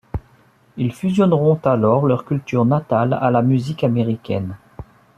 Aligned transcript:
Ils 0.77 0.95
fusionneront 0.95 1.59
alors 1.63 2.07
leur 2.07 2.25
culture 2.25 2.65
natale 2.65 3.15
à 3.21 3.29
la 3.29 3.43
musique 3.43 3.83
américaine. 3.83 4.55